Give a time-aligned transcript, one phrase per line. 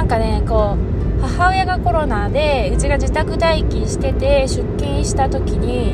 [0.00, 5.92] なんかねこう母親がコロナでうちが自宅待機してて出勤した時に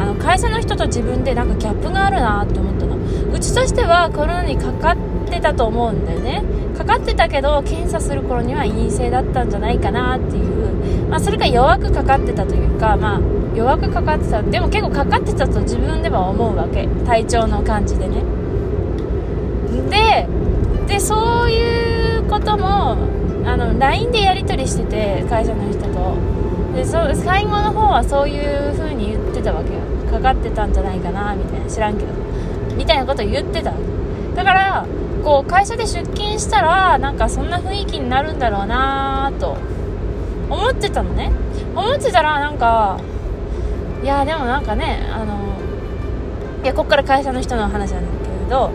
[0.00, 2.96] あの会社の人と自分でなんかギャップがあるなって思ったの。
[3.32, 4.96] うちとしてはコロナにかかっ
[5.28, 6.44] てたと思うんだよね。
[6.78, 13.20] かかってたけど検査する頃には陰性だったんじゃないかなっていう、まあ、それが弱くかかってたというか、まあ、
[13.56, 14.40] 弱くかかってた。
[14.40, 16.86] でも結構かかってたと自分では思うわけ。
[17.04, 18.22] 体調の感じでね。
[19.90, 20.28] で
[20.86, 23.17] でそういうことも
[23.48, 26.16] あの LINE でやり取りしてて会社の人と。
[26.74, 29.80] でそ最後の方はそういう風に言ってたわけよ。
[30.12, 31.66] かかってたんじゃないかなみたいな。
[31.66, 32.12] 知らんけど。
[32.76, 33.72] みたいなこと言ってた。
[34.36, 34.86] だから
[35.24, 39.56] こう会社で出勤したらなんかそんな雰囲気になるんだろうなと。
[40.50, 41.30] 思ってたのね。
[41.74, 42.98] 思ってたらなんか
[44.02, 45.34] いやでもなんかねあの
[46.62, 48.70] いやこっから会社の人の話なんだけど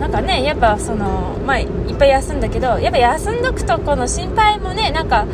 [0.00, 5.26] なんかねやっぱそのまあいっぱい休んだけどやっぱ休んどくとこの心配もねなんか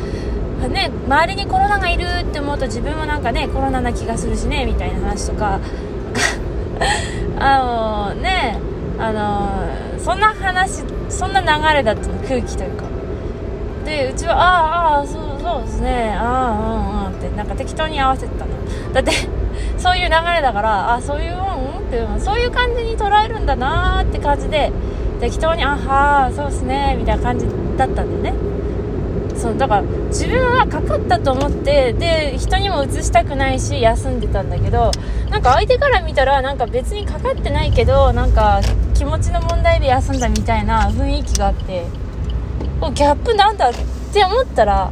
[0.69, 5.61] ね周りにコロナがいるって思うと自分もなんかねコロナな気がするしねみたいな話とか。
[7.39, 8.59] あのね
[8.99, 12.85] あのそんな話そんな流れだったの空気というか。
[13.85, 18.51] でうちはああああそうそうですねああうんうんってなんか適当に合わせてたの。
[18.93, 19.13] だって
[19.79, 21.87] そういう流れだからあそういううん？
[21.87, 24.73] っていうそういう感じに捉えるんだなーって感じで
[25.21, 28.33] 適当にあはあそうですねみたいな感じだったんだよね。
[29.37, 34.91] そうだから自分はかかったと思ってで人にも移したくないし休んでたんだけど
[35.31, 38.61] なんか相手から見たらなんか別にかかってないけどなんか
[38.95, 41.85] 気持ちの問題で休んだみたいな雰囲気があって
[42.95, 43.73] ギャップなんだっ
[44.13, 44.91] て思ったら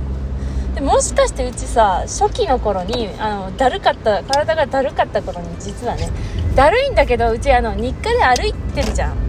[0.75, 6.11] でもしかしてうちさ初期の頃にあのだるかった体がだるかった頃に実はね
[6.55, 9.25] だるいんだけどうちあの日課で歩いてるじゃん。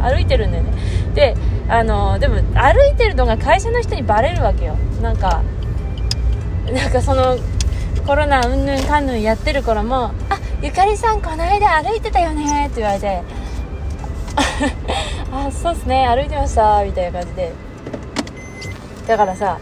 [0.00, 0.72] 歩いてるんだよね。
[1.14, 1.34] で
[1.68, 4.76] あのでも歩いてるのが会社の人にバレるわけよ。
[5.02, 5.42] なんか
[6.72, 7.36] なんかその
[8.06, 13.22] コロナうんぬんかんぬんやってる頃も「あゆかりさんこの間歩いてたよね」って言われて
[15.32, 17.52] 「あそうっすね歩いてました」みたいな感じで。
[19.06, 19.58] だからさ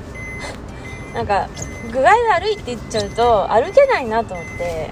[1.16, 1.49] なんか
[1.91, 4.91] 具合悪いって言っちゃうと歩けないなと思って。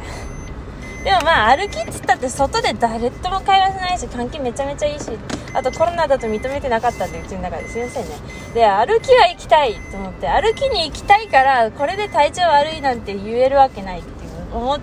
[1.05, 5.11] でもまあ歩きっつったって外で誰とも会話しないし関係めちゃめちゃいいし
[5.53, 8.15] あとコロナだと認めてなかったんでうちの中ですいませんね。
[8.55, 14.81] で歩きは行きたいと思って歩きに行きたいからこれで体調悪いなんて言えるわけないっていう思っ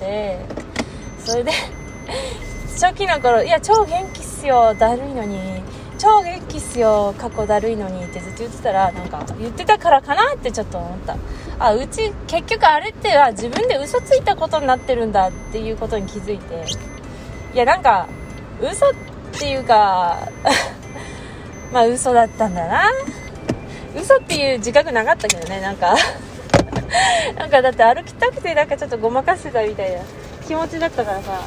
[0.00, 0.38] て。
[1.22, 1.52] それで
[2.80, 5.58] 初期の頃いや超元気っすよだるいのに。
[5.98, 11.16] 超元気っすよ過去だるいのにってずっと言ってたらなんか言ってたからかなってちょっと思った。
[11.58, 16.64] あうち結局あれっては自分で嘘ついたことになってるんだっていうことに気づいて。
[17.54, 18.06] いやなんか
[18.60, 18.92] 嘘っ
[19.32, 20.18] ていうか
[21.72, 22.84] まあ嘘だったんだな。
[24.00, 25.96] 嘘っていう自覚なかったけどねなんか。
[27.36, 29.98] なんかだって歩きたくてなんかちょっとごまかしてたみたいな
[30.46, 31.40] 気持ちだったからさ。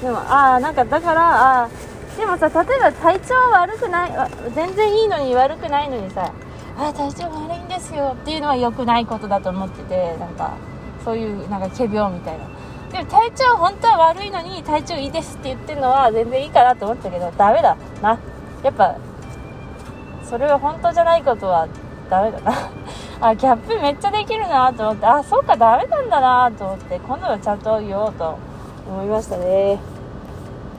[0.00, 1.68] でもああなんかだからああ
[2.16, 4.12] でもさ例えば体調悪くない
[4.54, 6.32] 全然いいのに悪くないのにさ
[6.78, 10.56] あ体調悪いんですよっていうのは良くないことだと思っててなんか
[11.04, 12.44] そういうなんか仮病みたいな。
[12.90, 18.18] でも体調本当は悪いのに体調いいですって言ってるのは全然いいかなと思ったけどダメだな。
[18.62, 18.96] やっぱ
[20.24, 21.68] それは本当じゃないことは
[22.08, 22.52] ダメだな。
[23.20, 28.38] あギャップめっちゃできるなと思ってあそうかダメなんだなと思って今度はちゃんと言おうと
[28.86, 29.78] 思いましたね。